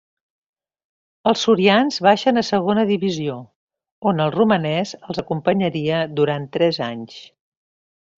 Els 1.31 1.41
sorians 1.47 1.99
baixen 2.07 2.41
a 2.41 2.43
Segona 2.47 2.85
Divisió, 2.91 3.35
on 4.13 4.23
el 4.25 4.33
romanès 4.37 4.95
els 5.03 5.21
acompanyaria 5.25 6.01
durant 6.21 6.49
tres 6.57 6.81
anys. 6.87 7.21